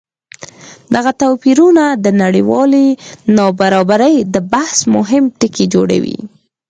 دغه 0.95 1.11
توپیرونه 1.21 1.83
د 2.05 2.07
نړیوالې 2.21 2.87
نابرابرۍ 3.37 4.15
د 4.33 4.35
بحث 4.53 4.77
مهم 4.95 5.23
ټکی 5.39 5.65
جوړوي. 5.73 6.17